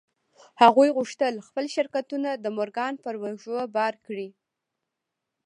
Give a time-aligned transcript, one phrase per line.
[0.61, 4.29] هغوی غوښتل خپل شرکتونه د مورګان پر اوږو بار کړي